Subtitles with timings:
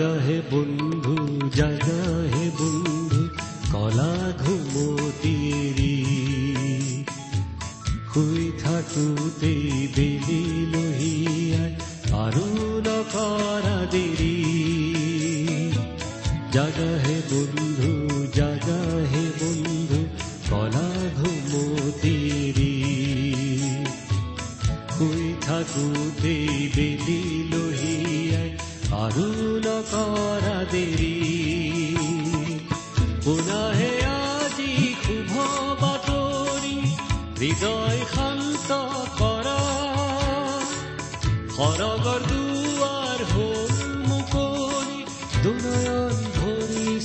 [0.00, 1.14] জাগা হে বন্ধু
[1.56, 3.22] জাগা হে বন্ধু
[3.72, 4.12] কলা
[4.42, 5.96] ঘুমতিৰি
[8.12, 9.64] শুই থাকোঁতেই
[9.96, 10.40] বেলি
[10.72, 11.72] লহিয়াই
[12.22, 12.46] আৰু
[12.86, 14.36] নকৰা দেৰি
[16.54, 17.92] জাগা হে বন্ধু
[18.38, 20.00] জাগা হে বন্ধু
[20.50, 22.72] কলা ঘুমতিৰি
[24.94, 27.20] শুই থাকোঁতেই বেলি
[27.52, 28.09] লহিয়াই
[28.90, 29.24] আৰু
[29.64, 31.10] নকৰা দেৰি
[33.24, 35.34] পুনাহে আজি শুভ
[35.82, 36.74] বাতৰি
[37.38, 38.78] হৃদয় শান্ত
[39.20, 39.60] কৰা
[41.54, 43.72] সৰগৰ দুৱাৰ হ'ল
[44.08, 45.00] মুকলি
[45.44, 46.98] দুনয়ন ভৰি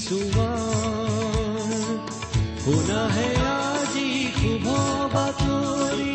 [2.65, 4.67] পুনাহে আজি শুভ
[5.13, 6.13] বাতৰি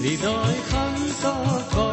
[0.00, 1.24] হৃদয় শান্ত
[1.74, 1.89] কৰা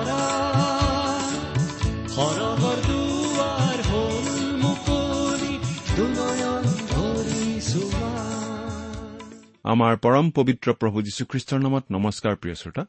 [9.68, 12.84] আমাৰ পৰম পবিত্ৰ প্ৰভু যীশুখ্ৰীষ্টৰ নামত নমস্কাৰ প্ৰিয় শ্ৰোতা।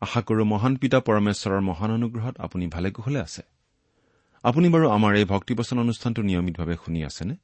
[0.00, 3.42] আশা কৰো মহান পিতা পৰমেশ্বৰৰ মহান অনুগ্ৰহত আপুনি ভালে কুশলে আছে।
[4.42, 7.34] আপুনি বাৰু আমাৰ এই ভক্তিবচন অনুষ্ঠানটো নিয়মিতভাৱে শুনি আছেনে?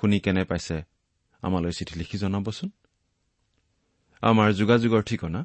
[0.00, 0.76] শুনি কেনে পাইছে
[1.42, 2.70] আমালৈ চিঠি লিখি জনাবচোন।
[4.22, 5.40] আমাৰ যোগাযোগৰ ঠিকনা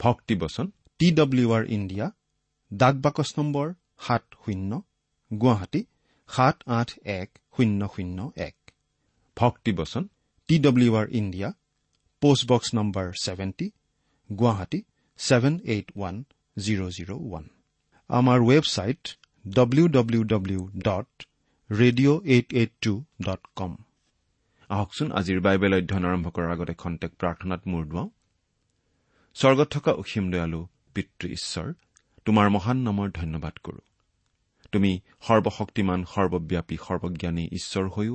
[0.00, 0.66] ভক্তিবচন
[0.98, 2.06] টি ডব্লিউ আৰ ইণ্ডিয়া
[2.72, 3.66] ডাক বাকচ নম্বৰ
[3.98, 4.70] সাত শূন্য
[5.30, 5.84] গুৱাহাটী
[6.28, 8.56] সাত আঠ এক শূন্য শূন্য এক।
[9.36, 10.08] ভক্তিবচন
[10.48, 11.52] T W R India
[12.22, 13.66] post box number seventy
[14.30, 14.80] Guwahati
[15.18, 16.16] seven eight one
[16.56, 17.44] zero' zero' one
[18.10, 19.02] আমাৰ website
[19.44, 21.10] W W W dot
[21.70, 22.92] radio' eight eight two
[23.26, 23.72] dot com
[24.70, 28.08] আহকচোন আজিৰ বাইবেল অধ্যয়ন আৰম্ভ কৰাৰ আগতে খন্তেক প্ৰাৰ্থনাত মূৰ দুৱাওঁ।
[29.36, 30.60] স্বৰ্গত থকা অসীম দয়ালু
[30.94, 31.66] পিতৃ ঈশ্বৰ
[32.26, 33.80] তোমাৰ মহান নামৰ ধন্যবাদ কৰো।
[34.72, 34.92] তুমি
[35.26, 38.14] সৰ্বশক্তিমান সৰ্বব্যাপী সৰ্বজ্ঞানী ঈশ্বৰ হৈও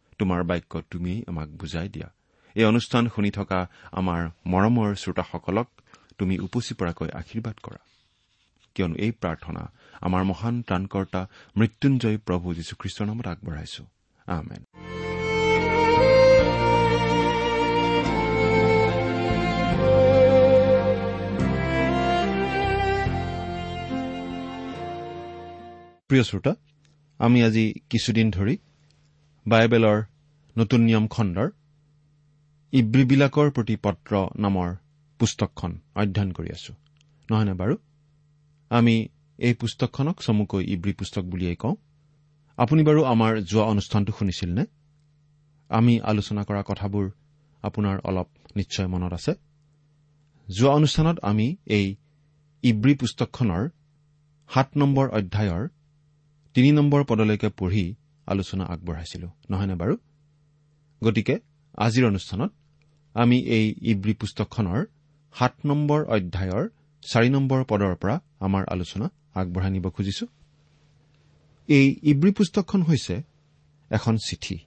[0.21, 2.09] তোমাৰ বাক্য তুমিয়েই আমাক বুজাই দিয়া।
[2.55, 3.59] এই অনুষ্ঠান শুনি থকা
[3.99, 5.67] আমাৰ মৰমৰ শ্ৰোতাসকলক
[6.17, 7.81] তুমি উপচি পৰাকৈ আশীৰ্বাদ কৰা।
[8.75, 9.63] কিয়নো এই প্ৰাৰ্থনা
[10.01, 11.21] আমাৰ মহান ত্ৰাণকৰ্তা
[11.57, 13.83] মৃত্যুঞ্জয় প্ৰভু যীশুখ্ৰীষ্টৰ নামত আগবঢ়াইছো।
[14.27, 14.61] আমেন।
[26.09, 26.53] প্ৰিয় শ্ৰোতা
[27.19, 28.55] আমি আজি কিছুদিন ধৰি
[29.45, 29.97] বাইবেলৰ
[30.61, 31.49] নতুন নিয়ম খণ্ডৰ
[32.73, 34.75] ইব্ৰীবিলাকৰ প্ৰতি পত্ৰ নামৰ
[35.19, 36.73] পুস্তকখন অধ্যয়ন কৰি আছো।
[37.31, 37.77] নহয়নে বাৰু?
[38.69, 41.75] আমি এই পুস্তকখনক চমুকৈ ইব্ৰী পুস্তক বুলিয়েই কওঁ।
[42.57, 44.65] আপুনি বাৰু আমাৰ যোৱা অনুষ্ঠানটো শুনিছিল নে?
[45.69, 47.09] আমি আলোচনা কৰা কথাবোৰ
[47.61, 49.33] আপোনাৰ অলপ নিশ্চয় মনত আছে।
[50.49, 51.95] যোৱা অনুষ্ঠানত আমি এই
[52.63, 53.69] ইব্ৰী পুস্তকখনৰ
[54.53, 55.67] সাত নম্বৰ অধ্যায়ৰ
[56.53, 59.97] তিনি নম্বৰ পদলৈকে পঢ়ি আলোচনা আগবঢ়াইছিলো। নহয়নে বাৰু?
[61.03, 61.35] গতিকে
[61.77, 62.51] আজিৰ অনুষ্ঠানত
[63.13, 64.85] আমি এই ইব্ৰী পুস্তকখনৰ
[65.33, 66.69] সাত নম্বৰ অধ্যায়ৰ
[67.01, 70.25] চাৰি নম্বৰ পদৰ পৰা আমাৰ আলোচনা আগবঢ়াই নিব খুজিছো।
[71.67, 73.23] এই ইব্ৰী পুস্তকখন হৈছে
[73.89, 74.57] এখন চিঠি।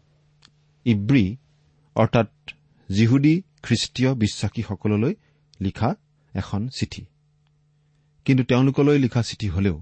[0.85, 1.37] ইব্ৰী
[1.95, 2.31] অৰ্থাৎ
[2.89, 5.15] জিহুদী খ্ৰীষ্টীয় বিশ্বাসীসকললৈ
[5.61, 5.95] লিখা
[6.35, 7.05] এখন চিঠি।
[8.25, 9.77] কিন্তু তেওঁলোকলৈ লিখা চিঠি হলেও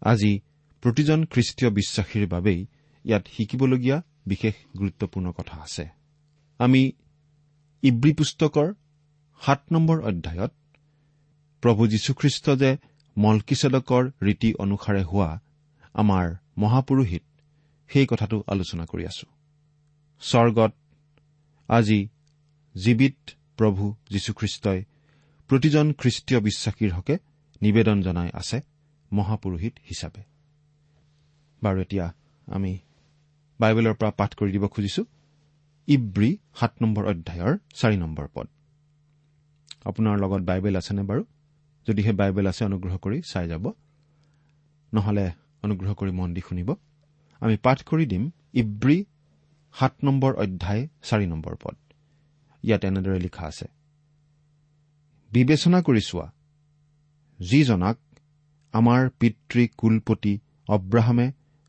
[0.00, 0.40] আজি
[0.82, 2.66] প্ৰতিজন খ্ৰীষ্টীয় বিশ্বাসীৰ বাবেই
[3.04, 5.88] ইয়াত শিকিবলগীয়া বিশেষ গুৰুত্বপূৰ্ণ কথা আছে।
[6.58, 6.92] আমি
[7.82, 8.74] ইব্ৰী পুস্তকৰ
[9.40, 10.52] সাত নম্বৰ অধ্যায়ত
[11.62, 12.76] প্ৰভু যীশুখ্ৰীষ্ট যে
[13.18, 15.40] মলকিছেদকৰ ৰীতি অনুসাৰে হোৱা
[15.94, 17.22] আমাৰ মহাপুৰোহিত
[17.88, 19.26] সেই কথাটো আলোচনা কৰি আছো।
[20.20, 20.72] স্বৰ্গত
[21.68, 22.08] আজি
[22.84, 23.16] জীৱিত
[23.56, 24.84] প্ৰভু যীশুখ্ৰীষ্টই
[25.48, 27.18] প্ৰতিজন খ্ৰীষ্টীয় বিশ্বাসীৰ হকে
[27.62, 28.60] নিবেদন জনাই আছে
[29.12, 30.22] মহাপুৰোহিত হিচাপে।
[31.62, 32.14] বাৰু এতিয়া
[32.46, 32.78] আমি
[33.60, 35.02] বাইবেলৰ পৰা পাঠ কৰি দিব খুজিছো।
[35.88, 38.46] ইব্ৰী সাত নম্বৰ অধ্যায়ৰ চাৰি নম্বৰ পদ।
[39.84, 41.22] আপোনাৰ লগত বাইবেল আছেনে বাৰু?
[41.86, 43.64] যদিহে বাইবেল আছে অনুগ্ৰহ কৰি চাই যাব।
[44.92, 45.24] নহলে
[45.64, 46.70] অনুগ্ৰহ কৰি মন দি শুনিব।
[47.42, 48.24] আমি পাঠ কৰি দিম
[48.54, 48.98] ইব্ৰী
[49.74, 51.76] সাত নম্বৰ অধ্যায় চাৰি নম্বৰ পদ।
[52.64, 53.66] ইয়াত এনেদৰে লিখা আছে।
[55.30, 56.26] বিবেচনা কৰি চোৱা
[57.40, 57.98] যিজনাক
[58.74, 60.34] আমাৰ পিতৃ কুলপতি
[60.68, 61.26] অব্ৰাহামে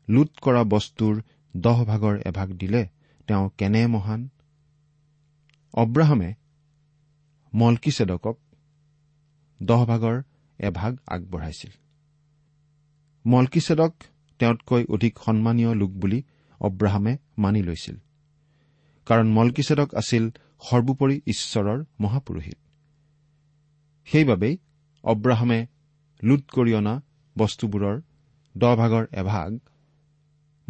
[0.08, 1.14] লুট কৰা বস্তুৰ
[1.56, 2.88] দহ ভাগৰ এভাগ দিলে
[3.28, 4.28] তেওঁ কেনে মহান?
[5.74, 6.34] অব্ৰাহামে
[7.54, 8.36] মলকিছেদকক
[9.62, 10.22] দহ ভাগৰ
[10.58, 11.70] এভাগ আগবঢ়াইছিল।
[13.26, 13.92] মলকিছেদক
[14.38, 16.22] তেওঁতকৈ অধিক সন্মানীয় লোক বুলি
[16.60, 17.96] অব্ৰাহামে মানি লৈছিল।
[19.06, 22.58] কাৰণ মলকিছেদক আছিল সৰ্বোপৰি ঈশ্বৰৰ মহাপুৰোহিত।
[24.04, 24.58] সেইবাবেই
[25.04, 25.66] অব্ৰাহামে
[26.22, 27.02] লুট কৰি অনা
[27.38, 28.02] বস্তুবোৰৰ
[28.58, 29.58] দহ ভাগৰ এভাগ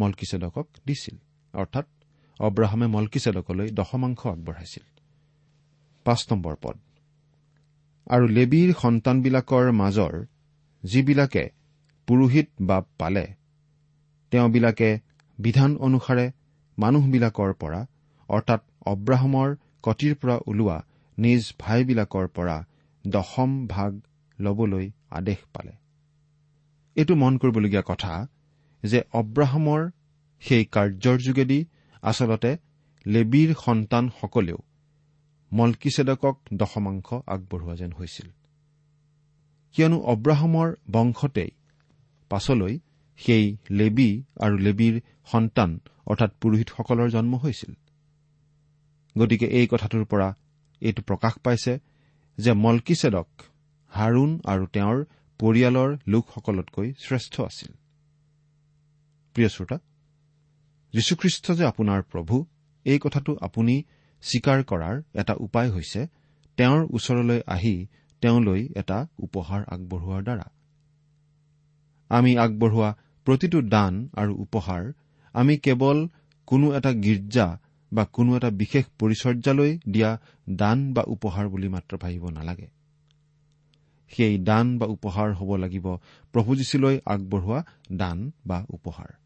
[0.03, 1.17] মলকিছেদকক দিছিল
[1.55, 1.87] অৰ্থাৎ
[2.41, 4.85] অব্ৰাহামে মলকিছেদকলৈ দশমাংশ আগবঢ়াইছিল।
[8.07, 10.15] আৰু লেবীৰ সন্তানবিলাকৰ মাজৰ
[10.85, 11.45] যিবিলাকে
[12.09, 13.27] পুৰোহিত বাপ পালে
[14.33, 14.89] তেওঁবিলাকে
[15.39, 16.27] বিধান অনুসাৰে
[16.79, 17.81] মানুহবিলাকৰ পৰা
[18.29, 18.61] অৰ্থাৎ
[18.93, 19.49] অব্ৰাহামৰ
[19.83, 20.79] কটিৰ পৰা ওলোৱা
[21.19, 22.57] নিজ ভাইবিলাকৰ পৰা
[23.05, 23.93] দশম ভাগ
[24.39, 25.75] ল'বলৈ আদেশ পালে।
[26.97, 28.13] এইটো মন কৰিবলগীয়া কথা
[28.83, 29.91] যে অব্ৰাহামৰ
[30.43, 31.65] সেই কাৰ্যৰ যোগেদি
[32.03, 32.57] আচলতে
[33.07, 34.59] লেবীৰ সন্তানসকলেও
[35.53, 38.29] মলকিছেদকক দশমাংশ আগবঢ়োৱা যেন হৈছিল।
[39.73, 41.51] কিয়নো অব্ৰাহামৰ বংশতেই
[42.31, 42.79] পাছলৈ
[43.17, 45.71] সেই লেবী আৰু লেবীৰ সন্তান
[46.07, 47.73] অৰ্থাৎ পুৰোহিতসকলৰ জন্ম হৈছিল।
[49.19, 50.29] গতিকে এই কথাটোৰ পৰা
[50.83, 51.73] এইটো প্ৰকাশ পাইছে
[52.39, 53.29] যে মলকিছেদক
[53.93, 54.99] হাৰুণ আৰু তেওঁৰ
[55.41, 57.73] পৰিয়ালৰ লোকসকলতকৈ শ্ৰেষ্ঠ আছিল।
[59.35, 59.79] প্ৰিয় শ্ৰোতা
[60.93, 62.45] যীশুখ্ৰীষ্ট যে আপোনাৰ প্ৰভু
[62.85, 63.83] এই কথাটো আপুনি
[64.23, 66.07] স্বীকাৰ কৰাৰ এটা উপায় হৈছে
[66.57, 67.87] তেওঁৰ ওচৰলৈ আহি
[68.21, 70.47] তেওঁলৈ এটা উপহাৰ আগবঢ়োৱাৰ দ্বাৰা।
[72.09, 74.93] আমি আগবঢ়োৱা প্ৰতিটো দান আৰু উপহাৰ
[75.33, 76.09] আমি কেৱল
[76.47, 77.59] কোনো এটা গীৰ্জা
[77.93, 80.21] বা কোনো এটা বিশেষ পৰিচৰ্যালৈ দিয়া
[80.51, 82.69] দান বা উপহাৰ বুলি মাত্ৰ ভাবিব নালাগে।
[84.09, 85.97] সেই দান বা উপহাৰ হ'ব লাগিব
[86.33, 89.22] প্ৰভু যীশুলৈ আগবঢ়োৱা দান বা উপহাৰ।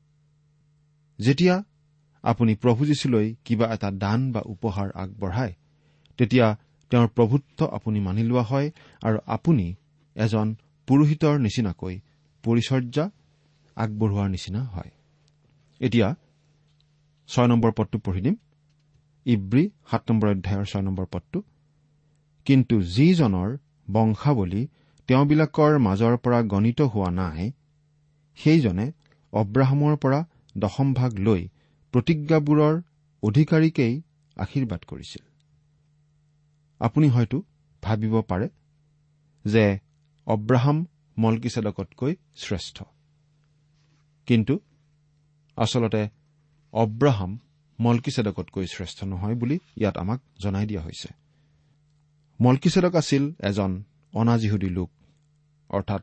[1.18, 1.64] যেতিয়া
[2.24, 5.54] আপুনি প্ৰভু যীশুলৈ কিবা এটা দান বা উপহাৰ আগবঢ়ায়
[6.18, 6.56] তেতিয়া
[6.90, 8.70] তেওঁৰ প্ৰভুত্ব আপুনি মানি লোৱা হয়
[9.02, 9.74] আৰু আপুনি
[10.16, 10.54] এজন
[10.88, 11.94] পুৰোহিতৰ নিচিনাকৈ
[12.44, 13.10] পৰিচৰ্যা
[13.76, 14.90] আগবঢ়োৱাৰ নিচিনা হয়।
[15.80, 16.14] এতিয়া
[17.28, 18.36] ছয় নম্বৰ পদটো পঢ়ি দিম।
[19.26, 21.42] ইব্ৰী সাত নম্বৰ অধ্যায়ৰ ছয় নম্বৰ পদটো।
[22.44, 23.56] কিন্তু যিজনৰ
[23.92, 24.62] বংশাৱলী
[25.08, 27.50] তেওঁবিলাকৰ মাজৰ পৰা গণিত হোৱা নাই
[28.36, 28.92] সেইজনে
[29.32, 30.20] অব্ৰাহামৰ পৰা
[30.58, 31.42] দশমভাগ লৈ
[31.94, 32.74] প্ৰতিজ্ঞাবোৰৰ
[33.22, 34.02] অধিকাৰীকেই
[34.36, 35.22] আশীৰ্বাদ কৰিছিল।
[36.80, 37.42] আপুনি হয়তো
[37.82, 38.48] ভাবিব পাৰে
[39.44, 39.78] যে
[40.26, 40.86] অব্ৰাহাম
[41.18, 42.82] মলকিছেদকতকৈ শ্ৰেষ্ঠ।
[44.26, 44.54] কিন্তু
[45.56, 46.08] আচলতে
[46.72, 47.38] অব্ৰাহাম
[47.78, 51.08] মলকিছেদকতকৈ শ্ৰেষ্ঠ নহয় বুলি ইয়াত আমাক জনাই দিয়া হৈছে।
[52.40, 53.82] মলকিছেদক আছিল এজন
[54.12, 54.90] অনাজিহুদী লোক
[55.70, 56.02] অৰ্থাৎ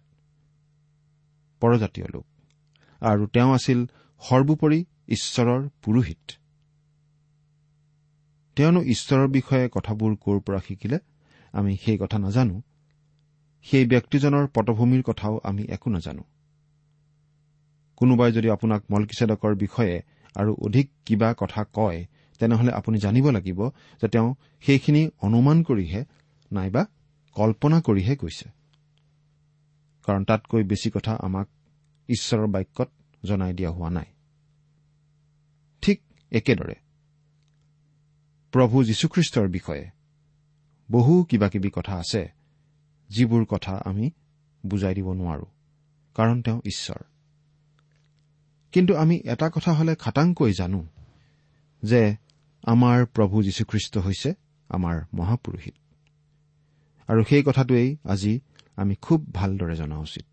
[1.62, 2.26] পৰজাতীয় লোক
[3.02, 3.80] আৰু তেওঁ আছিল
[4.24, 6.32] সৰ্বোপৰি ঈশ্বৰৰ পুৰোহিত।
[8.58, 11.00] তেওঁনো ঈশ্বৰৰ বিষয়ে কথাবোৰ ক'ৰ পৰা শিকিলে
[11.54, 12.62] আমি সেই কথা নাজানো।
[13.66, 16.24] সেই ব্যক্তিজনৰ পটভূমিৰ কথাও আমি একো নাজানো।
[17.96, 20.02] কোনোবাই যদি আপোনাক মলকিছেদকৰ বিষয়ে
[20.36, 22.06] আৰু অধিক কিবা কথা কয়
[22.40, 23.70] তেনেহলে আপুনি জানিব লাগিব
[24.02, 26.06] যে তেওঁ সেইখিনি অনুমান কৰিহে
[26.52, 26.86] নাইবা
[27.36, 28.50] কল্পনা কৰিহে কৈছে।
[30.04, 31.48] কাৰণ তাতকৈ বেছি কথা আমাক
[32.10, 32.90] ঈশ্বৰৰ বাক্যত
[33.24, 34.13] জনাই দিয়া হোৱা নাই।
[36.34, 36.76] একেদৰে।
[38.54, 39.86] প্ৰভু যীশুখ্ৰীষ্টৰ বিষয়ে
[40.92, 42.32] বহু কিবা কিবি কথা আছে
[43.10, 44.12] যিবোৰ কথা আমি
[44.66, 45.46] বুজাই দিব নোৱাৰো
[46.16, 47.02] কাৰণ তেওঁ ঈশ্বৰ।
[48.72, 50.86] কিন্তু আমি এটা কথা হলে খাটাংকৈ জানো
[51.84, 52.16] যে
[52.64, 54.34] আমাৰ প্ৰভু যীশুখ্ৰীষ্ট হৈছে
[54.70, 55.74] আমাৰ মহাপুৰুষিত
[57.08, 58.40] আৰু সেই কথাটোৱেই আজি
[58.76, 60.26] আমি খুব ভালদৰে জনা উচিত।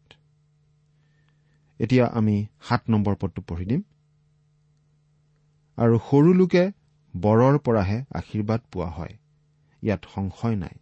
[1.78, 3.82] এতিয়া আমি সাত নম্বৰ পদটো পঢ়ি দিম।
[5.80, 6.64] আৰু সৰু লোকে
[7.14, 9.14] বৰৰ পৰাহে আশীৰ্বাদ পোৱা হয়।
[9.82, 10.76] ইয়াত সংশয় নাই।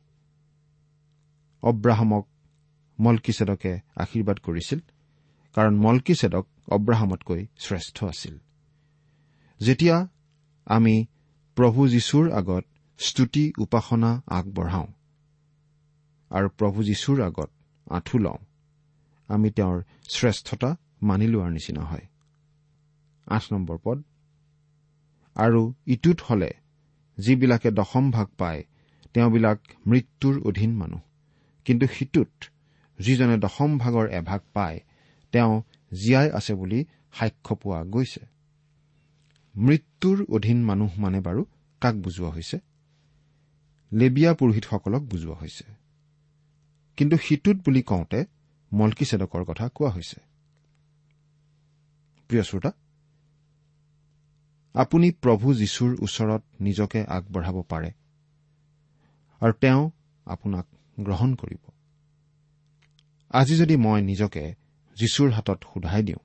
[1.62, 2.25] অব্ৰাহামক
[2.99, 4.81] মলকিছেদকে আশীৰ্বাদ কৰিছিল
[5.55, 8.35] কাৰণ মলকিছেদক অব্ৰাহামতকৈ শ্ৰেষ্ঠ আছিল।
[9.61, 9.97] যেতিয়া
[10.67, 11.07] আমি
[11.57, 12.64] প্ৰভু যীশুৰ আগত
[12.99, 14.88] স্তুতি উপাসনা আগবঢ়াওঁ
[16.31, 17.50] আৰু প্ৰভু যীশুৰ আগত
[17.90, 18.38] আঁঠু লওঁ
[19.28, 22.07] আমি তেওঁৰ শ্ৰেষ্ঠতা মানি লোৱাৰ নিচিনা হয়।
[23.26, 23.99] আঠ নম্বৰ পদ
[25.38, 26.50] আৰু ইটোত হলে
[27.18, 28.64] যিবিলাকে দশম ভাগ পায়
[29.14, 31.00] তেওঁবিলাক মৃত্যুৰ অধীন মানুহ।
[31.64, 32.45] কিন্তু সিটোত
[32.99, 34.80] যিজনে দশম ভাগৰ এভাগ পায়
[35.33, 38.21] তেওঁ জীয়াই আছে বুলি সাক্ষ্য পোৱা গৈছে।
[39.57, 41.45] মৃত্যুৰ অধীন মানুহ মানে বাৰু
[41.80, 42.59] কাক বুজোৱা হৈছে?
[43.92, 45.64] লেবিয়া পুৰোহিতসকলক বুজোৱা হৈছে।
[46.97, 48.25] কিন্তু সিটোত বুলি কওঁতে
[48.73, 50.21] মলকিছেদকৰ কথা কোৱা হৈছে।
[52.28, 52.73] প্ৰিয় শ্ৰোতা
[54.79, 57.91] আপুনি প্ৰভু যীশুৰ ওচৰত নিজকে আগবঢ়াব পাৰে
[59.41, 59.91] আৰু তেওঁ
[60.27, 60.67] আপোনাক
[61.01, 61.63] গ্ৰহণ কৰিব।
[63.31, 64.55] আজি যদি মই নিজকে
[64.97, 66.23] যীশুৰ হাতত সোধাই দিওঁ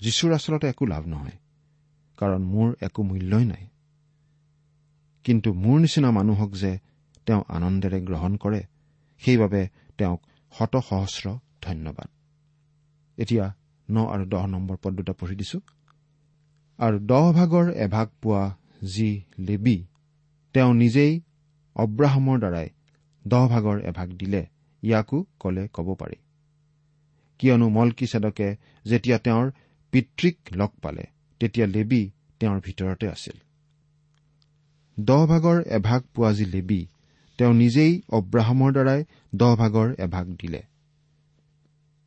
[0.00, 1.38] যীশুৰ আচলতে একো লাভ নহয়
[2.16, 3.66] কাৰণ মোৰ একো মূল্যই নাই।
[5.24, 6.78] কিন্তু মোৰ নিচিনা মানুহক যে
[7.26, 8.62] তেওঁ আনন্দেৰে গ্ৰহণ কৰে
[9.22, 9.68] সেইবাবে
[9.98, 10.20] তেওঁক
[10.52, 12.08] শত সহস্ৰ ধন্যবাদ।
[13.18, 13.44] এতিয়া
[13.90, 15.58] ন আৰু দহ নম্বৰ পদ দুটা পঢ়ি দিছো।
[16.78, 18.44] আৰু দহ ভাগৰ এভাগ পোৱা
[18.94, 19.76] যি লেবি
[20.54, 21.12] তেওঁ নিজেই
[21.76, 22.68] অব্ৰাহামৰ দ্বাৰাই
[23.24, 24.42] দহ ভাগৰ এভাগ দিলে
[24.82, 26.18] ইয়াকো কলে কব পাৰি।
[27.40, 28.48] কিয়নো মলকি চেদকে
[28.84, 29.46] যেতিয়া তেওঁৰ
[29.92, 31.04] পিতৃক লগ পালে
[31.40, 32.02] তেতিয়া লেবি
[32.40, 33.36] তেওঁৰ ভিতৰতে আছিল।
[34.98, 36.80] দহ ভাগৰ এভাগ পোৱা যি লেবি
[37.38, 39.00] তেওঁ নিজেই অব্ৰাহামৰ দ্বাৰাই
[39.34, 40.62] দহ ভাগৰ এভাগ দিলে।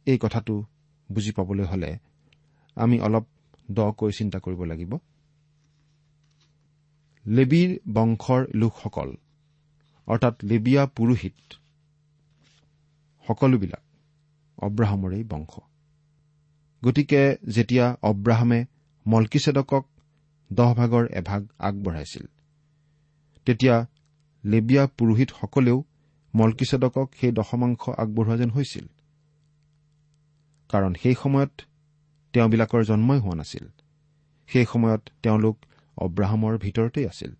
[0.07, 0.55] এই কথাটো
[1.09, 1.91] বুজি পাবলৈ হলে
[2.77, 3.25] আমি অলপ
[3.69, 4.91] দকৈ চিন্তা কৰিব লাগিব।
[7.25, 9.09] লেবীৰ বংশৰ লোকসকল
[10.07, 11.37] অৰ্থাৎ লেবিয়া পুৰোহিত
[13.27, 13.83] সকলোবিলাক
[14.57, 15.53] অব্ৰাহামৰেই বংশ।
[16.83, 18.65] গতিকে যেতিয়া অব্ৰাহামে
[19.05, 19.83] মলকিছেদকক
[20.53, 22.25] দহ ভাগৰ এভাগ আগবঢ়াইছিল
[23.45, 23.75] তেতিয়া
[24.43, 25.83] লেবিয়া পুৰোহিতসকলেও
[26.33, 28.85] মলকিছেদকক সেই দশমাংশ আগবঢ়োৱা যেন হৈছিল।
[30.69, 31.51] কাৰণ সেই সময়ত
[32.35, 33.65] তেওঁবিলাকৰ জন্মই হোৱা নাছিল।
[34.49, 35.57] সেই সময়ত তেওঁলোক
[35.97, 37.31] অব্ৰাহামৰ ভিতৰতেই আছিল।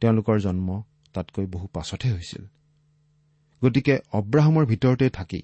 [0.00, 0.82] তেওঁলোকৰ জন্ম
[1.14, 2.44] তাতকৈ বহু পাছতহে হৈছিল।
[3.62, 5.42] গতিকে অব্ৰাহামৰ ভিতৰতে থাকি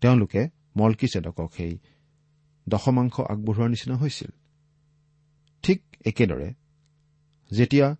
[0.00, 0.42] তেওঁলোকে
[0.76, 1.78] মলকি চেদকক সেই
[2.68, 4.30] দশমাংশ আগবঢ়োৱাৰ নিচিনা হৈছিল।
[5.62, 6.48] ঠিক একেদৰে
[7.50, 7.96] যেতিয়া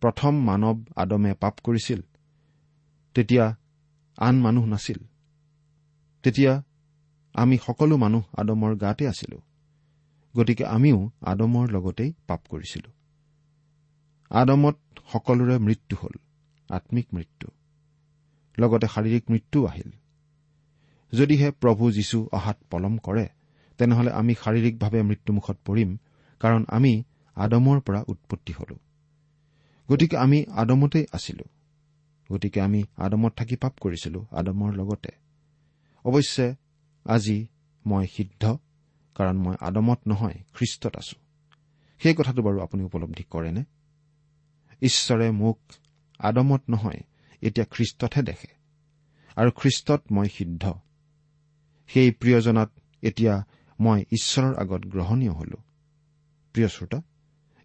[0.00, 2.00] প্ৰথম মানৱ আদমে পাপ কৰিছিল
[3.14, 3.56] তেতিয়া
[4.18, 4.98] আন মানুহ নাছিল।
[6.22, 6.62] তেতিয়া
[7.36, 9.40] আমি সকলো মানুহ আদমৰ গাতে আছিলো।
[10.36, 12.92] গতিকে আমিও আদমৰ লগতেই পাপ কৰিছিলো।
[14.30, 14.76] আদমত
[15.12, 16.18] সকলোৰে মৃত্যু হল
[16.74, 17.48] আম্মিক মৃত্যু।
[18.58, 19.90] লগতে শাৰীৰিক মৃত্যু আহিল।
[21.18, 23.28] যদিহে প্ৰভু যীশু অহাত পলম কৰে
[23.78, 25.96] তেনেহলে আমি শাৰীৰিকভাৱে মৃত্যুমুখত পৰিম
[26.40, 27.02] কাৰণ আমি
[27.34, 28.76] আদমৰ পৰা উৎপত্তি হলো।
[29.92, 31.44] গতিকে আমি আদমতেই আছিলো।
[32.32, 35.08] গতিকে আমি আদমত থাকি পাপ কৰিছিলো আদমৰ লগতে।
[36.04, 36.54] অৱশ্যে
[37.08, 37.46] আজি
[37.86, 38.56] মই সিদ্ধ
[39.14, 41.16] কাৰণ মই আদমত নহয় খ্ৰীষ্টত আছো।
[41.98, 43.64] সেই কথাটো বাৰু আপুনি উপলব্ধি কৰেনে?
[44.82, 45.58] ঈশ্বৰে মোক
[46.18, 47.00] আদমত নহয়
[47.42, 48.48] এতিয়া খ্ৰীষ্টতহে দেখে
[49.36, 50.72] আৰু খ্ৰীষ্টত মই সিদ্ধ।
[51.88, 52.70] সেই প্ৰিয়জনাত
[53.02, 53.44] এতিয়া
[53.80, 55.56] মই ঈশ্বৰৰ আগত গ্ৰহণীয় হলো।
[56.52, 57.02] প্ৰিয় শ্ৰোতা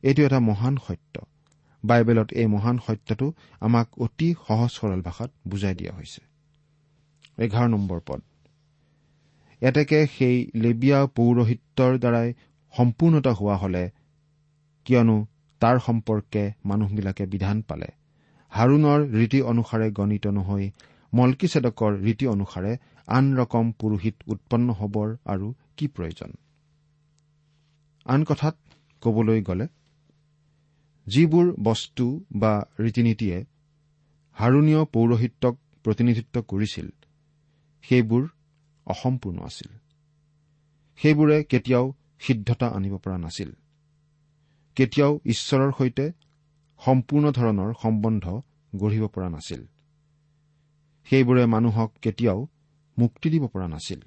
[0.02, 1.22] এইটো এটা মহান সত্য।
[1.86, 6.22] বাইবেলত এই মহান সত্যটো আমাক অতি সহজ সৰল ভাষাত বুজাই দিয়া হৈছে।
[7.38, 8.22] এঘাৰ নম্বৰ পদ।
[9.62, 12.30] এতেকে সেই লেবিয়া পৌৰহিত্যৰ দ্বাৰাই
[12.74, 13.84] সম্পূৰ্ণতা হোৱা হলে
[14.86, 15.18] কিয়নো
[15.62, 17.89] তাৰ সম্পৰ্কে মানুহবিলাকে বিধান পালে।
[18.51, 20.63] হাৰুণৰ ৰীতি অনুসাৰে গণিত নহৈ
[21.13, 22.72] মলকিছেদকৰ ৰীতি অনুসাৰে
[23.08, 26.32] আন ৰকম পুৰোহিত উৎপন্ন হবৰ আৰু কি প্ৰয়োজন?
[28.06, 28.56] আন কথাত
[29.03, 29.68] কবলৈ গ'লে
[31.08, 33.38] যিবোৰ বস্তু বা ৰীতি নীতিয়ে
[34.38, 36.88] হাৰুণীয় পৌৰহিত্যক প্ৰতিনিধিত্ব কৰিছিল
[37.84, 38.24] সেইবোৰ
[38.92, 39.72] অসম্পূৰ্ণ আছিল।
[41.00, 41.86] সেইবোৰে কেতিয়াও
[42.20, 43.50] সিদ্ধতা আনিব পৰা নাছিল।
[44.78, 46.06] কেতিয়াও ঈশ্বৰৰ সৈতে
[46.82, 48.26] সম্পূৰ্ণ ধৰণৰ সম্বন্ধ
[48.74, 49.62] গঢ়িব পৰা নাছিল।
[51.08, 52.40] সেইবোৰে মানুহক কেতিয়াও
[52.98, 54.02] মুক্তি দিব পৰা নাছিল।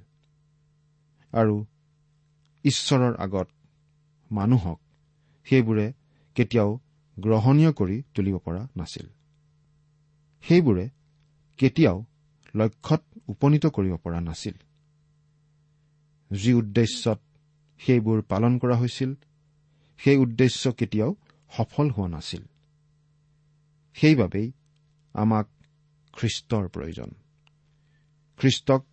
[1.32, 1.56] আৰু
[2.64, 3.48] ঈশ্বৰৰ আগত
[4.30, 4.78] মানুহক
[5.46, 5.86] সেইবোৰে
[6.36, 6.70] কেতিয়াও
[7.16, 9.06] গ্ৰহণীয় কৰি তুলিব পৰা নাছিল।
[10.44, 10.84] সেইবোৰে
[11.58, 11.98] কেতিয়াও
[12.54, 14.56] লক্ষ্যত উপনীত কৰিব পৰা নাছিল।
[16.32, 17.20] যি উদ্দেশ্যত
[17.78, 19.14] সেইবোৰ পালন কৰা হৈছিল
[19.98, 21.14] সেই উদ্দেশ্য কেতিয়াও
[21.50, 22.42] সফল হোৱা নাছিল।
[23.94, 24.52] সেইবাবেই
[25.12, 25.48] আমাক
[26.12, 27.10] খ্ৰীষ্টৰ প্ৰয়োজন।
[28.36, 28.84] খ্ৰীষ্টক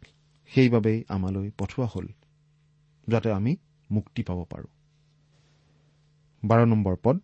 [0.47, 2.07] সেইবাবেই আমালৈ পঠোৱা হ'ল
[3.07, 3.55] যাতে আমি
[3.91, 4.67] মুক্তি পাব পাৰোঁ।
[6.43, 7.19] বাৰ নম্বৰ পদ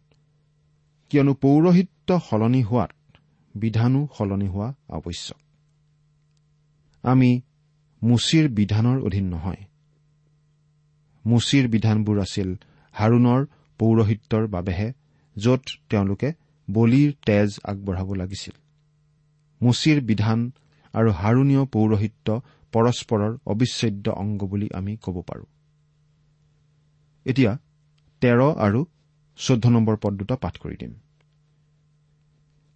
[1.10, 3.18] কিয়নো পৌৰোহিত্য সলনি হোৱাত
[3.56, 5.38] বিধানো সলনি হোৱা আৱশ্যক।
[7.04, 7.42] আমি
[8.04, 9.67] মুচিৰ বিধানৰ অধীন নহয়।
[11.28, 12.50] মুচিৰ বিধানবোৰ আছিল
[12.94, 13.42] হাৰুণৰ
[13.80, 14.88] পৌৰোহিত্যৰ বাবেহে
[15.36, 16.30] য'ত তেওঁলোকে
[16.70, 18.56] বলিৰ তেজ আগবঢ়াব লাগিছিল।
[19.62, 20.52] মুচিৰ বিধান
[20.94, 22.28] আৰু হাৰুণীয় পৌৰোহিত্য
[22.74, 25.46] পৰস্পৰৰ অবিচ্ছেদ্য অংগ বুলি আমি ক'ব পাৰোঁ।
[27.26, 27.58] এতিয়া
[28.22, 28.86] তেৰ আৰু
[29.38, 30.94] চৈধ্য নম্বৰ পদ দুটা পাঠ কৰি দিম।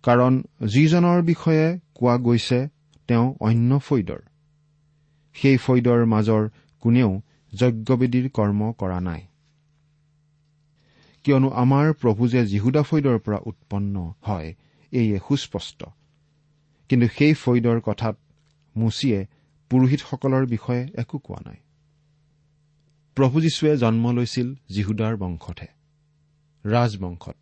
[0.04, 0.34] কাৰণ
[0.68, 2.60] যিজনৰ বিষয়ে কোৱা গৈছে
[3.08, 4.22] তেওঁ অন্য ফৈদৰ।
[5.36, 6.50] সেই ফৈদৰ মাজৰ
[6.84, 7.22] কোনেও
[7.54, 9.28] যজ্ঞবেদীৰ কৰ্ম কৰা নাই।
[11.24, 14.56] কিয়নো আমাৰ প্ৰভু যে যীহুদা ফৈদৰ পৰা উৎপন্ন হয়
[14.92, 15.84] এইয়ে সুস্পষ্ট।
[16.90, 18.18] কিন্তু সেই ফৈদৰ কথাত
[18.78, 19.26] মুচিয়ে
[19.70, 21.58] পুৰোহিতসকলৰ বিষয়ে একো কোৱা নাই।
[23.16, 25.68] প্ৰভু যীশুৱে জন্ম লৈছিল যীহুদাৰ বংশতহে
[26.70, 27.36] ৰাজবংশত।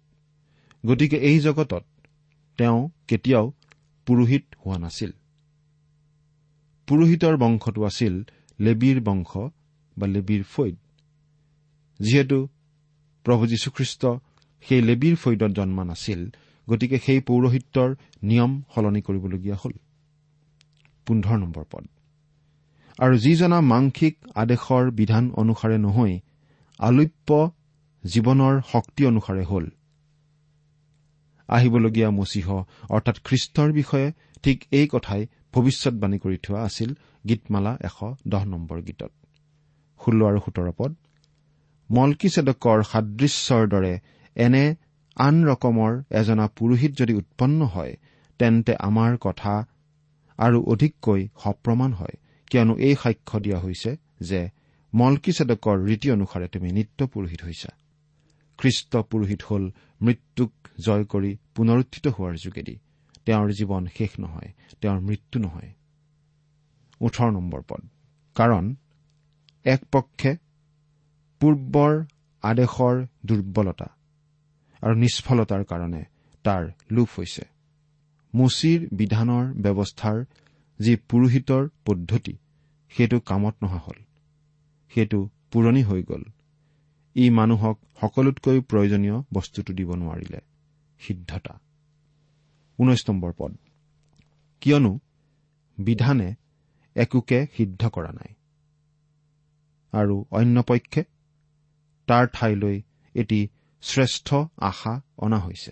[0.85, 1.85] গতিকে এই জগতত
[2.57, 3.53] তেওঁ কেতিয়াও
[4.05, 5.11] পুৰোহিত হোৱা নাছিল।
[6.87, 8.23] পুৰোহিতৰ বংশটো আছিল
[8.59, 9.37] লেবীৰ বংশ
[9.99, 10.75] বা লেবীৰ ফৈদ।
[11.99, 12.47] যিহেতু
[13.23, 14.05] প্ৰভু যীশুখ্ৰীষ্ট
[14.61, 16.29] সেই লেবীৰ ফৈদত জন্মা নাছিল
[16.69, 19.71] গতিকে সেই পৌৰোহিত্যৰ নিয়ম সলনি কৰিবলগীয়া হ'ল।
[21.05, 21.87] পোন্ধৰ নম্বৰ পদ।
[22.99, 26.19] আৰু যিজনা মাংসিক আদেশৰ বিধান অনুসাৰে নহৈ
[26.79, 27.51] আলোপ্য
[28.03, 29.65] জীৱনৰ শক্তি অনুসাৰে হ'ল।
[31.47, 34.11] আহিবলগীয়া মচীহ অৰ্থাৎ খ্ৰীষ্টৰ বিষয়ে
[34.43, 36.93] ঠিক এই কথাই ভৱিষ্যৎবাণী কৰি থোৱা আছিল
[37.27, 39.11] গীতমালা এশ দহ নম্বৰ গীতত।
[40.05, 40.91] ষোল্ল আৰু সোতৰ পদ।
[41.89, 43.93] মলকিছেদকৰ সাদৃশ্যৰ দৰে
[44.35, 44.75] এনে
[45.17, 47.93] আন ৰকমৰ এজনা পুৰোহিত যদি উৎপন্ন হয়
[48.39, 49.53] তেন্তে আমাৰ কথা
[50.39, 52.15] আৰু অধিককৈ সপ্ৰমাণ হয়।
[52.51, 54.41] কিয়নো এই সাক্ষ্য দিয়া হৈছে যে
[54.93, 57.71] মলকিছেদকৰ ৰীতি অনুসাৰে তুমি নিত্য পুৰোহিত হৈছা।
[58.59, 59.63] খ্ৰীষ্ট পুৰোহিত হ'ল
[60.01, 62.75] মৃত্যুক জয় কৰি পুনৰুত্থিত হোৱাৰ যোগেদি।
[63.25, 64.49] তেওঁৰ জীৱন শেষ নহয়
[64.81, 65.71] তেওঁৰ মৃত্যু নহয়।
[68.35, 68.65] কাৰণ
[69.63, 70.37] এক পক্ষে
[71.39, 72.05] পূৰ্বৰ
[72.41, 73.87] আদেশৰ দুৰ্বলতা
[74.81, 76.05] আৰু নিষ্ফলতাৰ কাৰণে
[76.43, 77.41] তাৰ লোপ হৈছে।
[78.35, 80.25] মুচিৰ বিধানৰ ব্যৱস্থাৰ
[80.79, 82.37] যি পুৰোহিতৰ পদ্ধতি
[82.89, 84.03] সেইটো কামত নহা হ'ল।
[84.93, 86.23] সেইটো পুৰণি হৈ গ'ল।
[87.15, 90.39] ই মানুহক সকলোতকৈ প্ৰয়োজনীয় বস্তুটো দিব নোৱাৰিলে।
[90.99, 91.59] সিদ্ধতা।
[93.37, 93.57] পদ।
[94.61, 94.99] কিয়নো
[95.77, 96.35] বিধানে
[96.95, 98.33] একোকে সিদ্ধ কৰা নাই।
[99.91, 101.03] আৰু অন্যপক্ষে
[102.07, 102.81] তাৰ ঠাইলৈ
[103.13, 103.47] এটি
[103.81, 105.71] শ্ৰেষ্ঠ আশা অনা হৈছে।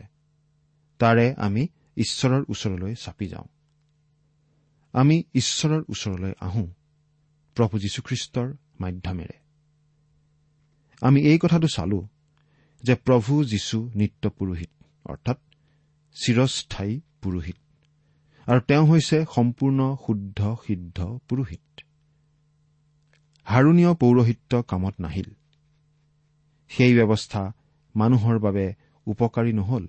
[1.00, 3.46] তাৰে আমি ঈশ্বৰৰ ওচৰলৈ চাপি যাওঁ।
[4.94, 6.68] আমি ঈশ্বৰৰ ওচৰলৈ আহোঁ
[7.56, 9.40] প্ৰভু যীশুখ্ৰীষ্টৰ মাধ্যমেৰে।
[11.02, 12.08] আমি এই কথাটো চালো
[12.84, 14.70] যে প্ৰভু যীশু নিত্য পুৰোহিত
[15.06, 15.38] অৰ্থাৎ
[16.14, 17.56] চিৰস্থায়ী পুৰোহিত।
[18.50, 21.82] আৰু তেওঁ হৈছে সম্পূৰ্ণ শুদ্ধ সিদ্ধ পুৰোহিত।
[23.48, 25.30] হাৰুণীয় পৌৰোহিত্য কামত নাহিল।
[26.70, 27.52] সেই ব্যৱস্থা
[27.96, 28.74] মানুহৰ বাবে
[29.06, 29.88] উপকাৰী নহল।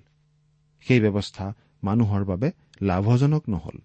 [0.81, 1.53] সেই ব্যৱস্থা
[1.85, 2.51] মানুহৰ বাবে
[2.83, 3.79] লাভজনক নহল।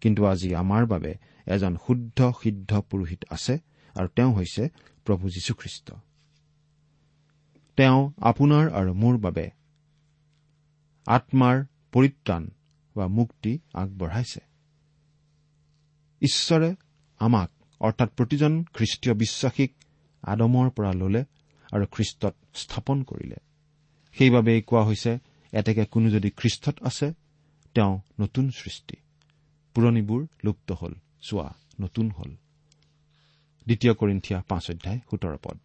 [0.00, 1.14] কিন্তু আজি আমাৰ বাবে
[1.46, 3.58] এজন শুদ্ধ সিদ্ধ পুৰোহিত আছে
[3.94, 4.68] আৰু তেওঁ হৈছে
[5.04, 5.92] প্ৰভু যীশুখ্ৰীষ্ট।
[7.76, 9.50] তেওঁ আপোনাৰ আৰু মোৰ বাবে
[11.06, 12.48] আত্মাৰ পৰিত্ৰাণ
[12.96, 14.40] বা মুক্তি আগবঢ়াইছে।
[16.20, 16.74] ঈশ্বৰে
[17.18, 19.72] আমাক অৰ্থাৎ প্ৰতিজন খ্ৰীষ্টীয় বিশ্বাসীক
[20.22, 21.24] আদমৰ পৰা ললে
[21.72, 23.36] আৰু খ্ৰীষ্টত স্থাপন কৰিলে।
[24.16, 25.18] সেইবাবেই কোৱা হৈছে
[25.52, 27.12] এতেকে কোনো যদি খ্ৰীষ্টত আছে
[27.74, 28.96] তেওঁ নতুন সৃষ্টি।
[29.74, 32.30] পুৰণিবোৰ লুপ্ত হল চোৱা নতুন হল।
[33.66, 35.56] দ্বিতীয় কৰিন্ঠিয়া পাঁচ অধ্যায় সোতৰ পদ।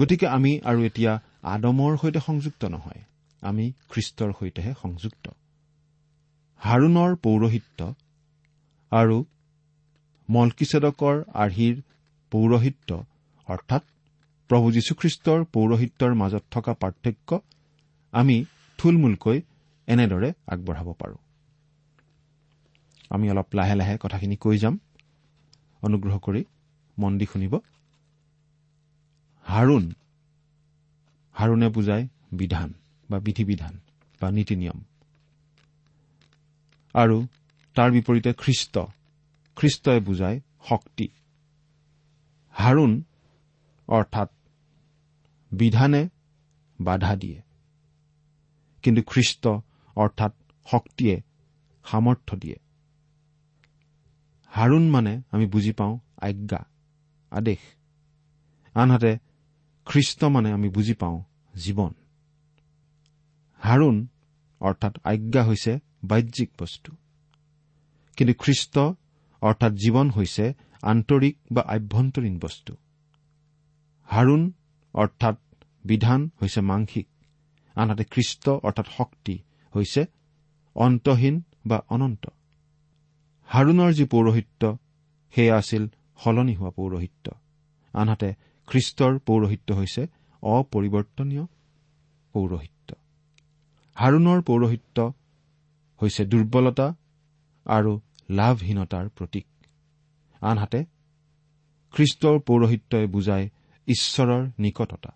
[0.00, 3.02] গতিকে আমি আৰু এতিয়া আদমৰ সৈতে সংযুক্ত নহয়
[3.42, 5.30] আমি খ্ৰীষ্টৰ সৈতেহে সংযুক্ত।
[6.60, 7.94] হাৰুণৰ পৌৰোহিত্য
[8.90, 9.24] আৰু
[10.28, 11.82] মলকিছেদকৰ আৰ্হিৰ
[12.32, 12.90] পৌৰোহিত্য
[13.48, 13.82] অৰ্থাৎ
[14.50, 17.40] প্ৰভু যীশুখ্ৰীষ্টৰ পৌৰোহিত্যৰ মাজত থকা পাৰ্থক্য
[18.12, 18.44] আমি
[18.78, 19.40] থুলমূলকৈ
[19.88, 21.16] এনেদৰে আগবঢ়াব পাৰোঁ।
[23.10, 24.78] আমি অলপ লাহে লাহে কথাখিনি কৈ যাম।
[25.82, 26.44] অনুগ্ৰহ কৰি
[26.98, 27.54] মন দি শুনিব।
[29.42, 29.92] হাৰুণ
[31.34, 32.74] হাৰুণে বুজায় বিধান
[33.10, 33.80] বা বিধি বিধান
[34.20, 34.80] বা নীতি নিয়ম।
[36.94, 37.26] আৰু
[37.74, 38.78] তাৰ বিপৰীতে খ্ৰীষ্ট
[39.56, 41.08] খ্ৰীষ্টই বুজায় শক্তি।
[42.50, 43.02] হাৰুণ
[43.88, 44.30] অৰ্থাৎ
[45.52, 46.08] বিধানে
[46.80, 47.42] বাধা দিয়ে।
[48.82, 49.48] কিন্তু খ্ৰীষ্ট
[49.96, 50.32] অৰ্থাৎ
[50.70, 51.22] শক্তিয়ে
[51.84, 52.56] সামৰ্থ্য দিয়ে।
[54.46, 56.66] হাৰুণ মানে আমি বুজি পাওঁ আজ্ঞা
[57.30, 57.58] আদেশ।
[58.74, 59.18] আনহাতে
[59.84, 61.22] খ্ৰীষ্ট মানে আমি বুজি পাওঁ
[61.54, 61.92] জীৱন।
[63.58, 64.06] হাৰুণ
[64.60, 66.96] অৰ্থাৎ আজ্ঞা হৈছে বাহ্যিক বস্তু।
[68.16, 68.78] কিন্তু খ্ৰীষ্ট
[69.42, 72.76] অৰ্থাৎ জীৱন হৈছে আন্তৰিক বা আভ্যন্তৰীণ বস্তু।
[74.04, 74.52] হাৰুণ
[74.94, 75.36] অৰ্থাৎ
[75.84, 77.06] বিধান হৈছে মাংসিক।
[77.76, 79.38] আনহাতে খ্ৰীষ্ট অৰ্থাৎ শক্তি
[79.74, 80.06] হৈছে
[80.74, 82.26] অন্তহীন বা অনন্ত।
[83.46, 84.78] হাৰুণৰ যি পৌৰোহিত্য
[85.34, 85.88] সেয়া আছিল
[86.24, 87.30] সলনি হোৱা পৌৰোহিত্য।
[87.94, 88.34] আনহাতে
[88.68, 90.06] খ্ৰীষ্টৰ পৌৰোহিত্য হৈছে
[90.42, 91.46] অপৰিৱৰ্তনীয়
[92.32, 92.94] পৌৰোহিত্য।
[93.96, 95.12] হাৰুণৰ পৌৰোহিত্য
[96.00, 96.94] হৈছে দুৰ্বলতা
[97.66, 99.46] আৰু লাভহীনতাৰ প্ৰতীক।
[100.40, 100.84] আনহাতে
[101.94, 103.48] খ্ৰীষ্টৰ পৌৰোহিত্যই বুজায়
[103.86, 105.12] ঈশ্বৰৰ নিকটতা।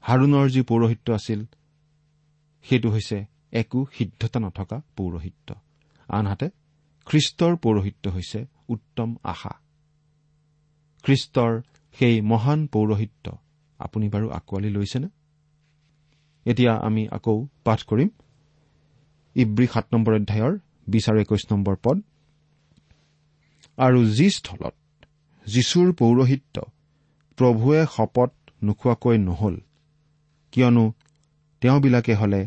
[0.00, 1.46] হাৰুণৰ যি পৌৰোহিত্য আছিল
[2.62, 5.54] সেইটো হৈছে একো সিদ্ধতা নথকা পৌৰোহিত্য।
[6.08, 6.50] আনহাতে
[7.06, 9.60] খ্ৰীষ্টৰ পৌৰোহিত্য হৈছে উত্তম আশা।
[11.02, 13.38] খ্ৰীষ্টৰ সেই মহান পৌৰোহিত্য
[13.78, 15.08] আপুনি বাৰু আঁকোৱালি লৈছেনে?
[16.44, 18.08] এতিয়া আমি আকৌ পাঠ কৰিম।
[19.34, 21.96] ইব্ৰী সাত নম্বৰ অধ্যায়ৰ বিছ আৰু একৈশ নম্বৰ পদ।
[23.78, 24.74] আৰু যি স্থলত
[25.46, 26.56] যীশুৰ পৌৰোহিত্য
[27.38, 28.32] প্ৰভুৱে শপত
[28.64, 29.56] নোখোৱাকৈ নহল
[30.52, 30.84] কিয়নো
[31.62, 32.40] তেওঁবিলাকে হলে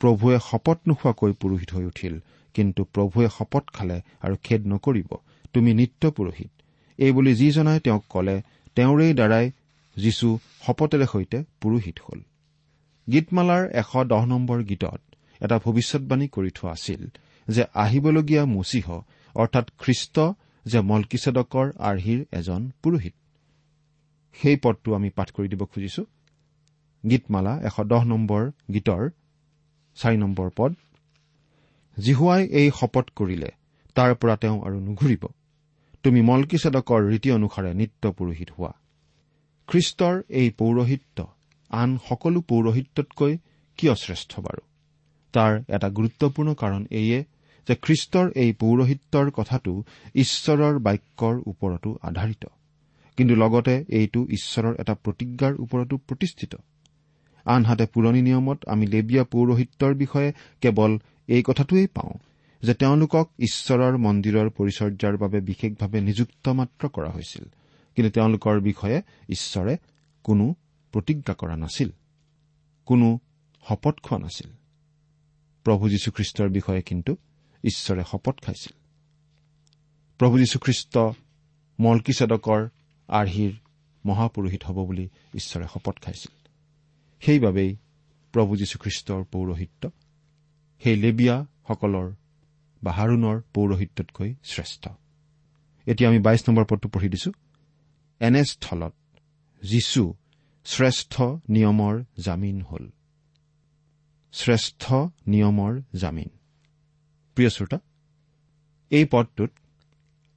[0.00, 2.14] প্ৰভুৱে শপত নোখোৱাকৈ পুৰোহিত হৈ উঠিল
[2.54, 5.10] কিন্তু প্ৰভুৱে শপত খালে আৰু খেদ নকৰিব
[5.52, 6.52] তুমি নিত্য পুৰোহিত
[6.98, 8.36] এইবুলি যিজনাই তেওঁক কলে
[8.74, 9.46] তেওঁৰেই দ্বাৰাই
[9.96, 10.28] যীশু
[10.66, 12.20] শপতেৰে সৈতে পুৰোহিত হল।
[13.08, 15.00] গীতমালাৰ এশ দহ নম্বৰ গীতত
[15.40, 17.02] এটা ভৱিষ্যৎবাণী কৰি থোৱা আছিল
[17.48, 18.86] যে আহিবলগীয়া মচীহ
[19.34, 20.16] অৰ্থাৎ খ্ৰীষ্ট
[20.66, 23.14] যে মলকিছেদকৰ আৰ্হিৰ এজন পুৰোহিত।
[24.34, 26.02] সেই পদটো আমি পাঠ কৰি দিব খুজিছো।
[27.04, 29.02] গীতমালা এশ দহ নম্বৰ গীতৰ
[29.98, 30.72] চাৰি নম্বৰ পদ।
[31.96, 33.50] জিহুৱাই এই শপত কৰিলে
[33.94, 35.22] তাৰ পৰা তেওঁ আৰু নুঘূৰিব।
[36.02, 38.72] তুমি মলকিছেদকৰ ৰীতি অনুসাৰে নিত্য পুৰোহিত হোৱা।
[39.68, 41.18] খ্ৰীষ্টৰ এই পৌৰোহিত্য
[41.70, 43.32] আন সকলো পৌৰোহিত্যতকৈ
[43.78, 44.62] কিয় শ্ৰেষ্ঠ বাৰু?
[45.34, 47.18] তাৰ এটা গুৰুত্বপূৰ্ণ কাৰণ এইয়ে
[47.68, 52.46] যে খ্ৰীষ্টৰ এই পৌৰোহিত্যৰ কথাটো ঈশ্বৰৰ বাক্যৰ ওপৰতো আধাৰিত।
[53.16, 56.56] কিন্তু লগতে এইটো ঈশ্বৰৰ এটা প্ৰতিজ্ঞাৰ ওপৰতো প্ৰতিষ্ঠিত।
[57.44, 60.98] আনহাতে পুৰণি নিয়মত আমি লেবিয়া পৌৰোহিত্যৰ বিষয়ে কেৱল
[61.28, 62.12] এই কথাটোৱেই পাওঁ
[62.62, 67.44] যে তেওঁলোকক ঈশ্বৰৰ মন্দিৰৰ পৰিচৰ্যাৰ বাবে বিশেষভাৱে নিযুক্ত মাত্ৰ কৰা হৈছিল।
[67.96, 69.76] কিন্তু তেওঁলোকৰ বিষয়ে ঈশ্বৰে
[70.22, 70.54] কোনো
[70.92, 71.90] প্ৰতিজ্ঞা কৰা নাছিল।
[72.86, 73.18] কোনো
[73.68, 74.50] শপত খোৱা নাছিল।
[75.64, 77.16] প্ৰভু যীশুখ্ৰীষ্টৰ বিষয়ে কিন্তু
[77.66, 78.76] ঈশ্বৰে শপত খাইছিল।
[80.18, 80.98] প্ৰভু যীশুখ্ৰীষ্ট
[81.80, 82.68] মলকিছেদকৰ
[83.08, 83.52] আৰ্হিৰ
[84.06, 86.48] মহাপুৰোহিত হ'ব বুলি ঈশ্বৰে শপত খাইছিল।
[87.20, 87.76] সেইবাবেই
[88.32, 89.90] প্ৰভু যীশুখ্ৰীষ্টৰ পৌৰোহিত্য
[90.82, 92.14] সেই লেবিয়াসকলৰ
[92.84, 94.88] বা হাৰুণৰ পৌৰোহিত্যতকৈ শ্ৰেষ্ঠ।
[95.86, 97.32] এতিয়া আমি বাইশ নম্বৰ পদটো পঢ়ি দিছো।
[98.20, 98.94] এনেস্থলত
[99.62, 100.14] যীশু
[100.64, 102.90] শ্ৰেষ্ঠ নিয়মৰ জামিন হল।
[104.32, 104.94] শ্ৰেষ্ঠ
[105.26, 106.28] নিয়মৰ জামিন।
[107.36, 107.78] প্ৰিয় শ্ৰোতা
[108.90, 109.50] এই পদটোত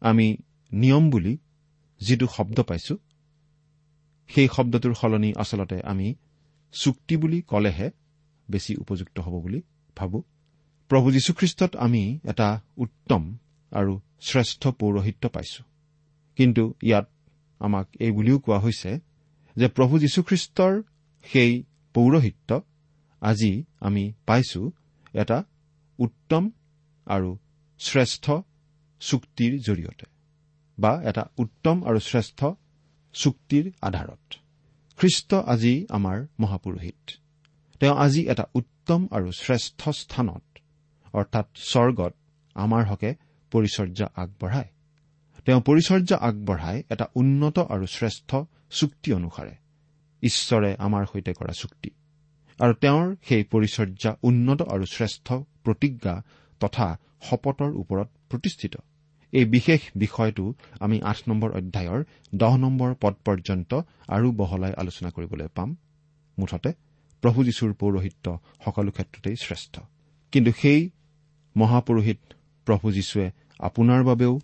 [0.01, 0.37] আমি
[0.71, 1.37] নিয়ম বুলি
[2.01, 2.97] যিটো শব্দ পাইছো
[4.27, 6.15] সেই শব্দটোৰ সলনি আচলতে আমি
[6.71, 7.91] চুক্তি বুলি ক'লেহে
[8.51, 9.61] বেছি উপযুক্ত হ'ব বুলি
[9.97, 10.23] ভাবো।
[10.89, 13.37] প্ৰভু যীশুখ্ৰীষ্টত আমি এটা উত্তম
[13.71, 15.63] আৰু শ্ৰেষ্ঠ পৌৰোহিত্য পাইছো।
[16.35, 17.07] কিন্তু ইয়াত
[17.59, 18.99] আমাক এই বুলিও কোৱা হৈছে
[19.55, 20.73] যে প্ৰভু যীশুখ্ৰীষ্টৰ
[21.23, 22.61] সেই পৌৰোহিত্য
[23.21, 24.71] আজি আমি পাইছো
[25.13, 25.43] এটা
[25.99, 26.51] উত্তম
[27.15, 27.29] আৰু
[27.79, 28.25] শ্ৰেষ্ঠ
[29.01, 30.05] চুক্তিৰ জৰিয়তে
[30.77, 32.39] বা এটা উত্তম আৰু শ্ৰেষ্ঠ
[33.15, 34.25] চুক্তিৰ আধাৰত।
[34.99, 37.03] খ্ৰীষ্ট আজি আমাৰ মহাপুৰোহিত।
[37.79, 40.43] তেওঁ আজি এটা উত্তম আৰু শ্ৰেষ্ঠ স্থানত
[41.13, 42.13] অৰ্থাৎ স্বৰ্গত
[42.55, 43.09] আমাৰ হকে
[43.51, 44.69] পৰিচৰ্যা আগবঢ়ায়।
[45.45, 48.29] তেওঁ পৰিচৰ্যা আগবঢ়াই এটা উন্নত আৰু শ্ৰেষ্ঠ
[48.69, 49.53] চুক্তি অনুসাৰে
[50.23, 51.89] ঈশ্বৰে আমাৰ সৈতে কৰা চুক্তি।
[52.59, 55.27] আৰু তেওঁৰ সেই পৰিচৰ্যা উন্নত আৰু শ্ৰেষ্ঠ
[55.63, 56.15] প্ৰতিজ্ঞা
[56.59, 58.75] তথা শপতৰ ওপৰত প্ৰতিষ্ঠিত।
[59.31, 62.03] এই বিশেষ বিষয়টো আমি আঠ নম্বৰ অধ্যায়ৰ
[62.35, 65.75] দহ নম্বৰ পদ পৰ্যন্ত আৰু বহলাই আলোচনা কৰিবলৈ পাম।
[66.39, 66.73] মুঠতে
[67.21, 69.79] প্ৰভু যীশুৰ পৌৰোহিত্য সকলো ক্ষেত্ৰতেই শ্ৰেষ্ঠ।
[70.31, 70.89] কিন্তু সেই
[71.57, 72.17] মহাপুৰোহিত
[72.65, 74.39] প্ৰভু যীশুৱে আপোনাৰ বাবেও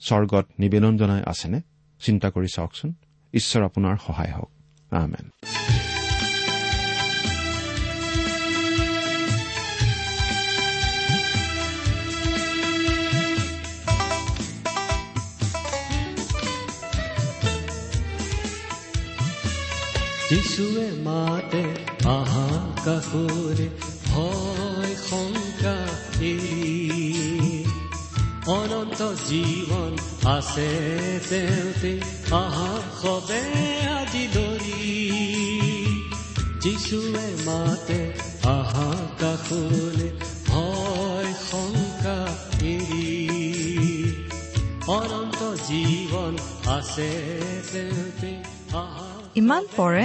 [0.00, 1.60] স্বৰ্গত নিবেদন জনাই আছেনে?
[2.00, 2.94] চিন্তা কৰি চাওকচোন।
[3.34, 4.50] ঈশ্বৰ আপোনাৰ সহায় হওক।
[4.90, 5.30] আমেন।
[20.34, 21.64] যিশুৱে মাতে
[22.10, 22.46] আহা
[22.84, 23.66] কাষৰে
[24.06, 25.76] ভয় শংকা
[28.54, 29.92] অনন্ত জীৱন
[30.28, 30.70] আছে
[31.28, 31.92] তেওঁতে
[32.34, 33.42] আহা সবে
[33.94, 34.78] আজি ধৰি
[36.60, 38.00] যিশুৱে মাতে
[38.50, 40.08] আহা কাষৰে
[40.48, 42.18] ভয় শংকা
[42.72, 43.08] এৰি
[44.90, 46.32] অনন্ত জীৱন
[46.70, 47.10] আছে
[47.72, 48.30] তেওঁতে
[48.76, 50.04] আহা ইমান পৰে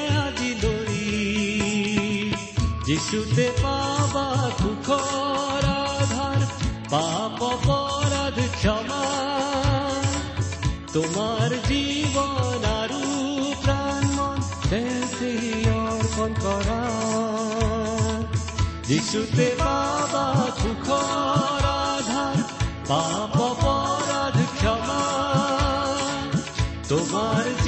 [2.85, 4.27] যিচুতে পাবা
[4.59, 6.41] সুখৰ আধাৰ
[6.89, 9.03] পাপ অপৰাধ ক্ষমা।
[10.93, 13.03] তোমাৰ জীৱন আৰু
[13.63, 14.03] প্ৰাণ
[15.81, 16.81] অৰ্পণ কৰা।
[18.87, 20.25] যিচুতে পাবা
[20.61, 22.37] সুখৰ আধাৰ
[22.87, 25.03] পাপ অপৰাধ ক্ষমা।
[26.89, 27.60] তোমাৰ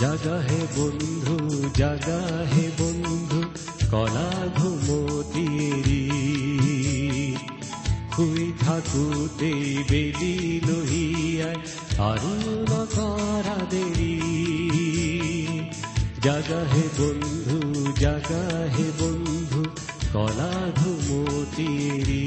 [0.00, 1.36] জাগাহে বন্ধু
[1.76, 3.40] জাগাহে বন্ধু
[3.90, 6.02] কলা ঘুমতিৰি
[8.14, 9.52] শুই থাকোতে
[9.90, 10.34] বেলি
[10.66, 11.56] লহিয়াই
[12.08, 12.34] আৰু
[12.70, 14.14] নকৰা দেৰি
[16.24, 17.58] জাগাহে বন্ধু
[18.00, 19.62] জাগাহে বন্ধু
[20.12, 22.17] কলা ঘুমতিৰি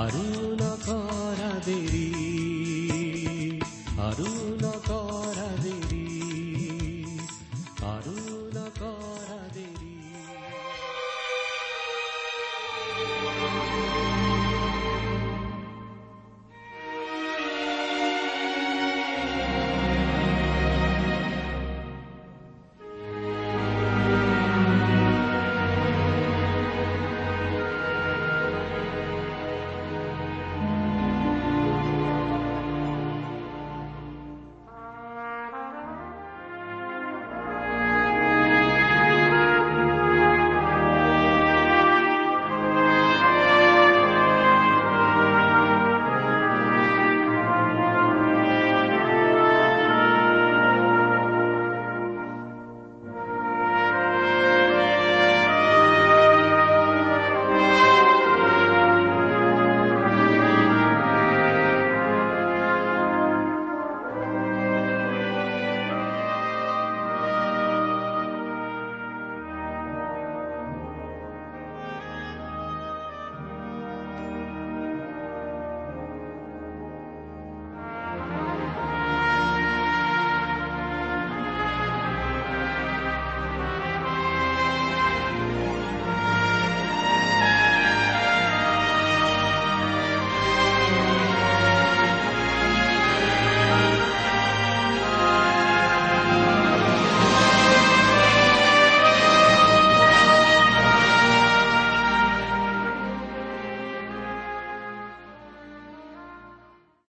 [0.00, 0.29] লহিয়াই